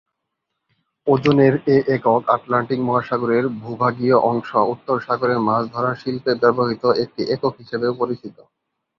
ওজনের 1.07 1.53
এ 1.67 1.95
একক 1.95 2.21
আটলান্টিক 2.35 2.79
মহাসাগরের 2.87 3.45
ভূভাগীয় 3.59 4.17
অংশ 4.31 4.49
উত্তর 4.73 4.97
সাগরে 4.99 5.35
মাছ 5.47 5.63
ধরার 5.73 5.95
শিল্পে 6.01 6.31
ব্যবহৃত 6.41 6.83
একটি 7.03 7.21
একক 7.35 7.53
হিসেবেও 7.61 7.93
পরিচিত। 8.01 8.35